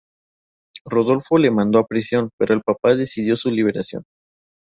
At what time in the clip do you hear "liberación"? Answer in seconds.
3.51-4.01